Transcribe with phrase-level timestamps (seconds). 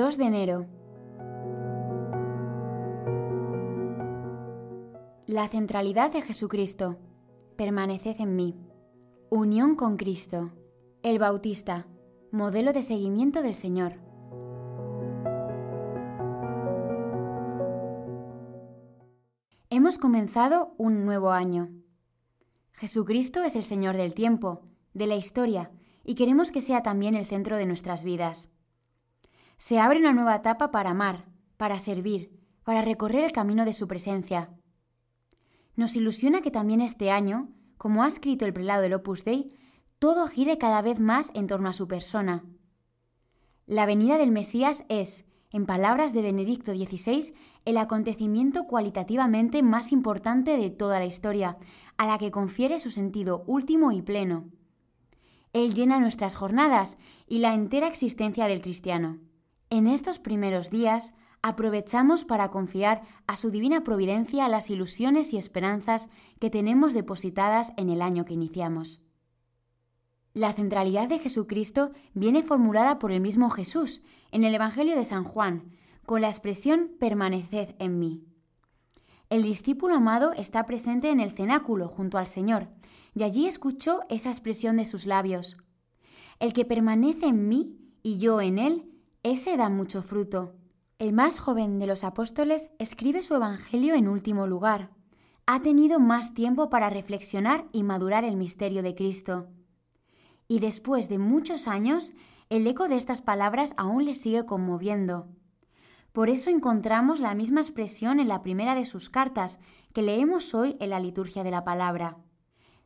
[0.00, 0.66] 2 de enero.
[5.26, 6.96] La centralidad de Jesucristo.
[7.58, 8.56] Permaneced en mí.
[9.28, 10.52] Unión con Cristo.
[11.02, 11.86] El Bautista.
[12.32, 14.00] Modelo de seguimiento del Señor.
[19.68, 21.68] Hemos comenzado un nuevo año.
[22.72, 24.62] Jesucristo es el Señor del tiempo,
[24.94, 25.70] de la historia,
[26.04, 28.50] y queremos que sea también el centro de nuestras vidas.
[29.60, 31.26] Se abre una nueva etapa para amar,
[31.58, 32.32] para servir,
[32.64, 34.48] para recorrer el camino de su presencia.
[35.76, 39.54] Nos ilusiona que también este año, como ha escrito el prelado del Opus Dei,
[39.98, 42.42] todo gire cada vez más en torno a su persona.
[43.66, 47.34] La venida del Mesías es, en palabras de Benedicto XVI,
[47.66, 51.58] el acontecimiento cualitativamente más importante de toda la historia,
[51.98, 54.48] a la que confiere su sentido último y pleno.
[55.52, 56.96] Él llena nuestras jornadas
[57.26, 59.18] y la entera existencia del cristiano.
[59.70, 66.10] En estos primeros días aprovechamos para confiar a su divina providencia las ilusiones y esperanzas
[66.40, 69.00] que tenemos depositadas en el año que iniciamos.
[70.34, 75.22] La centralidad de Jesucristo viene formulada por el mismo Jesús en el Evangelio de San
[75.22, 75.70] Juan,
[76.04, 78.24] con la expresión permaneced en mí.
[79.28, 82.68] El discípulo amado está presente en el cenáculo junto al Señor,
[83.14, 85.56] y allí escuchó esa expresión de sus labios.
[86.40, 88.90] El que permanece en mí y yo en él,
[89.22, 90.54] ese da mucho fruto.
[90.98, 94.90] El más joven de los apóstoles escribe su Evangelio en último lugar.
[95.46, 99.48] Ha tenido más tiempo para reflexionar y madurar el misterio de Cristo.
[100.48, 102.12] Y después de muchos años,
[102.48, 105.28] el eco de estas palabras aún le sigue conmoviendo.
[106.12, 109.60] Por eso encontramos la misma expresión en la primera de sus cartas
[109.92, 112.16] que leemos hoy en la liturgia de la palabra.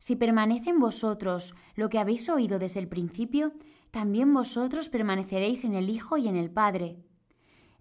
[0.04, 3.54] Si permanece en vosotros lo que habéis oído desde el principio,
[3.90, 6.98] también vosotros permaneceréis en el Hijo y en el Padre.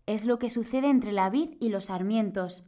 [0.06, 2.64] Es lo que sucede entre la vid y los sarmientos.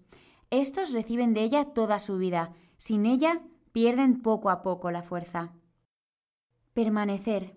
[0.49, 5.53] Estos reciben de ella toda su vida, sin ella pierden poco a poco la fuerza.
[6.73, 7.55] Permanecer.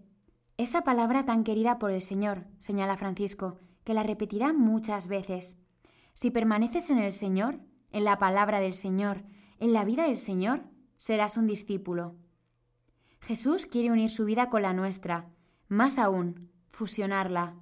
[0.57, 5.59] Esa palabra tan querida por el Señor, señala Francisco, que la repetirá muchas veces.
[6.13, 7.59] Si permaneces en el Señor,
[7.91, 9.25] en la palabra del Señor,
[9.59, 10.63] en la vida del Señor,
[10.99, 12.15] serás un discípulo.
[13.21, 15.31] Jesús quiere unir su vida con la nuestra,
[15.69, 17.57] más aún, fusionarla.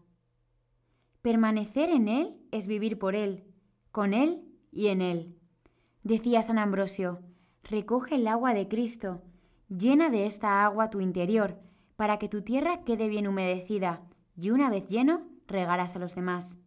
[1.23, 3.45] Permanecer en Él es vivir por Él,
[3.93, 5.37] con Él y en Él.
[6.03, 7.21] Decía San Ambrosio,
[7.63, 9.23] recoge el agua de Cristo,
[9.69, 11.59] llena de esta agua tu interior,
[11.97, 14.03] para que tu tierra quede bien humedecida,
[14.37, 16.59] y una vez lleno, regalas a los demás.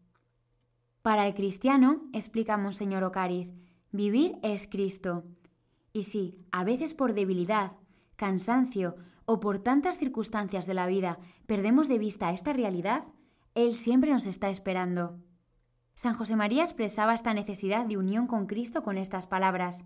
[1.02, 3.54] Para el cristiano, explica Monseñor Ocariz,
[3.92, 5.24] vivir es Cristo.
[5.94, 7.78] Y si, a veces por debilidad,
[8.16, 8.96] cansancio
[9.26, 13.04] o por tantas circunstancias de la vida perdemos de vista esta realidad,
[13.56, 15.20] Él siempre nos está esperando.
[15.96, 19.86] San José María expresaba esta necesidad de unión con Cristo con estas palabras.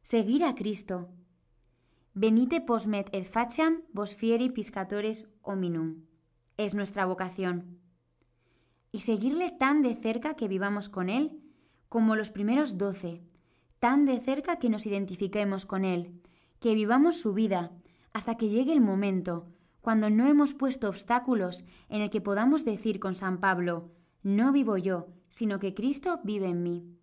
[0.00, 1.08] Seguir a Cristo.
[2.14, 6.04] Venite posmet et facem vos fieri piscatores hominum.
[6.58, 7.80] Es nuestra vocación
[8.92, 11.40] y seguirle tan de cerca que vivamos con Él,
[11.88, 13.22] como los primeros doce,
[13.82, 16.20] tan de cerca que nos identifiquemos con Él,
[16.60, 17.72] que vivamos su vida,
[18.12, 19.48] hasta que llegue el momento,
[19.80, 23.90] cuando no hemos puesto obstáculos en el que podamos decir con San Pablo,
[24.22, 26.96] no vivo yo, sino que Cristo vive en mí.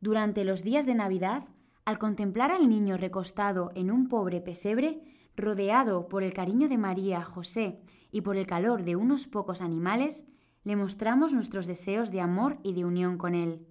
[0.00, 1.48] Durante los días de Navidad,
[1.84, 5.02] al contemplar al niño recostado en un pobre pesebre,
[5.34, 7.80] rodeado por el cariño de María, José
[8.12, 10.24] y por el calor de unos pocos animales,
[10.62, 13.66] le mostramos nuestros deseos de amor y de unión con Él.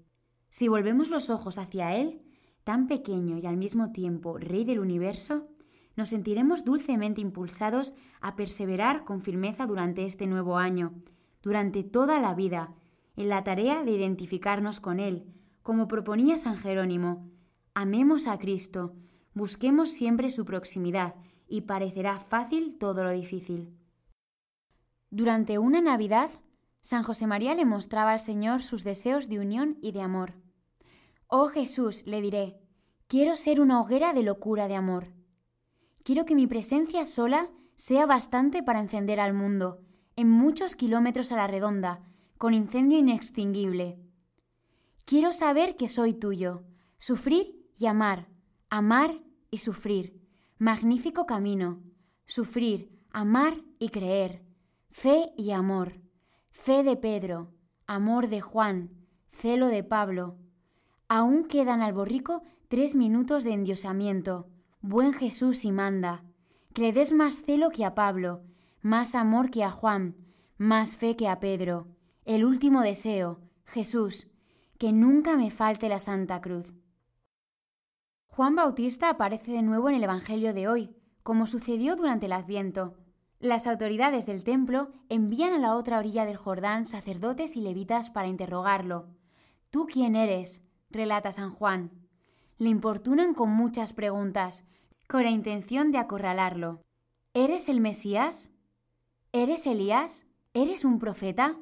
[0.50, 2.22] Si volvemos los ojos hacia Él,
[2.63, 5.47] tan pequeño y al mismo tiempo Rey del universo,
[5.96, 10.94] nos sentiremos dulcemente impulsados a perseverar con firmeza durante este nuevo año,
[11.41, 12.75] durante toda la vida,
[13.16, 15.25] en la tarea de identificarnos con Él,
[15.63, 17.29] como proponía San Jerónimo.
[17.74, 18.96] Amemos a Cristo,
[19.34, 21.16] busquemos siempre su proximidad,
[21.47, 23.73] y parecerá fácil todo lo difícil.
[25.09, 26.29] Durante una Navidad
[26.89, 30.35] San José María le mostraba al Señor sus deseos de unión y de amor.
[31.28, 32.61] Oh Jesús, le diré,
[33.07, 35.13] quiero ser una hoguera de locura de amor.
[36.05, 39.81] Quiero que mi presencia sola sea bastante para encender al mundo,
[40.16, 42.05] en muchos kilómetros a la redonda,
[42.37, 43.99] con incendio inextinguible.
[45.03, 46.63] Quiero saber que soy tuyo,
[46.99, 48.29] sufrir y amar,
[48.69, 50.22] amar y sufrir.
[50.57, 51.84] Magnífico camino,
[52.28, 54.41] sufrir, amar y creer,
[54.89, 56.07] fe y amor
[56.58, 57.54] fe de Pedro,
[57.86, 58.90] amor de Juan,
[59.30, 60.36] celo de Pablo.
[61.08, 64.50] Aún quedan al borrico tres minutos de endiosamiento.
[64.82, 66.26] Buen Jesús y manda,
[66.74, 68.42] que le des más celo que a Pablo,
[68.82, 70.18] más amor que a Juan,
[70.58, 71.88] más fe que a Pedro.
[72.26, 74.28] El último deseo, Jesús,
[74.78, 76.74] que nunca me falte la Santa Cruz.
[78.26, 82.98] Juan Bautista aparece de nuevo en el Evangelio de hoy, como sucedió durante el Adviento.
[83.39, 88.28] Las autoridades del templo envían a la otra orilla del Jordán sacerdotes y levitas para
[88.28, 89.09] interrogarlo.
[89.69, 90.63] ¿Tú quién eres?
[90.89, 91.91] relata San Juan.
[92.57, 94.66] Le importunan con muchas preguntas,
[95.07, 96.81] con la intención de acorralarlo.
[97.35, 98.51] ¿Eres el Mesías?
[99.31, 100.25] ¿Eres Elías?
[100.55, 101.59] ¿Eres un profeta?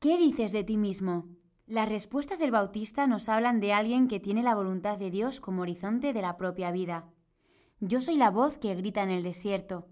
[0.00, 1.28] ¿Qué dices de ti mismo?
[1.66, 5.62] Las respuestas del Bautista nos hablan de alguien que tiene la voluntad de Dios como
[5.62, 7.08] horizonte de la propia vida.
[7.78, 9.86] Yo soy la voz que grita en el desierto.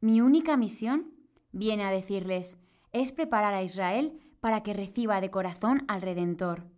[0.00, 1.12] Mi única misión,
[1.50, 2.56] viene a decirles,
[2.92, 6.68] es preparar a Israel para que reciba de corazón al Redentor.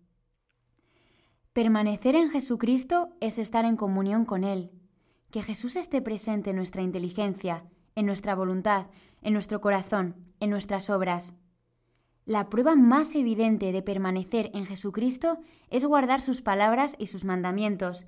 [1.53, 4.71] Permanecer en Jesucristo es estar en comunión con Él.
[5.31, 7.65] Que Jesús esté presente en nuestra inteligencia,
[7.95, 8.87] en nuestra voluntad,
[9.21, 11.35] en nuestro corazón, en nuestras obras.
[12.25, 15.39] La prueba más evidente de permanecer en Jesucristo
[15.69, 18.07] es guardar sus palabras y sus mandamientos.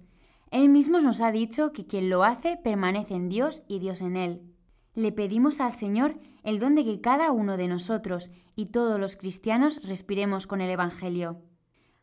[0.51, 4.17] Él mismo nos ha dicho que quien lo hace permanece en Dios y Dios en
[4.17, 4.53] él.
[4.95, 9.17] Le pedimos al Señor el don de que cada uno de nosotros y todos los
[9.17, 11.41] cristianos respiremos con el Evangelio.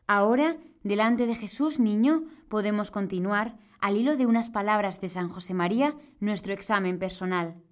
[0.08, 5.54] Ahora, delante de Jesús Niño, podemos continuar, al hilo de unas palabras de San José
[5.54, 7.62] María, nuestro examen personal.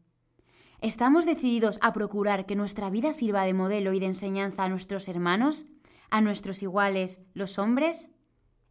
[0.80, 5.08] ¿Estamos decididos a procurar que nuestra vida sirva de modelo y de enseñanza a nuestros
[5.08, 5.66] hermanos,
[6.10, 8.10] a nuestros iguales, los hombres?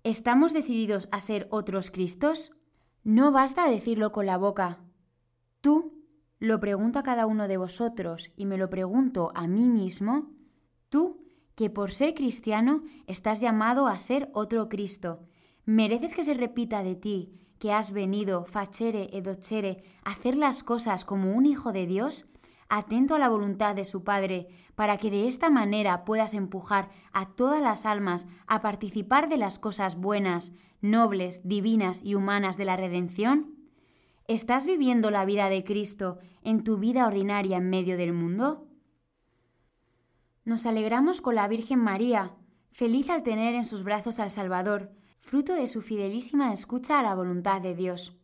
[0.03, 2.53] ¿Estamos decididos a ser otros Cristos?
[3.03, 4.87] No basta decirlo con la boca.
[6.39, 10.31] Lo pregunto a cada uno de vosotros y me lo pregunto a mí mismo,
[10.89, 11.25] tú,
[11.56, 15.24] que por ser cristiano estás llamado a ser otro Cristo,
[15.66, 20.62] ¿mereces que se repita de ti que has venido, facere e docere, a hacer las
[20.63, 22.28] cosas como un hijo de Dios,
[22.69, 27.34] atento a la voluntad de su Padre, para que de esta manera puedas empujar a
[27.34, 32.78] todas las almas a participar de las cosas buenas, nobles, divinas y humanas de la
[32.78, 33.56] redención?
[34.27, 38.68] ¿Estás viviendo la vida de Cristo en tu vida ordinaria en medio del mundo?
[40.44, 42.35] Nos alegramos con la Virgen María,
[42.74, 44.91] feliz al tener en sus brazos al Salvador,
[45.21, 48.18] fruto de su fidelísima escucha a la voluntad de Dios.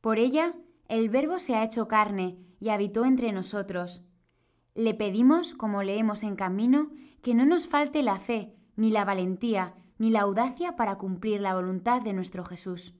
[0.00, 0.54] Por ella,
[0.88, 4.02] el Verbo se ha hecho carne y habitó entre nosotros.
[4.74, 6.90] Le pedimos, como leemos en camino,
[7.22, 11.54] que no nos falte la fe, ni la valentía, ni la audacia para cumplir la
[11.54, 12.94] voluntad de nuestro Jesús.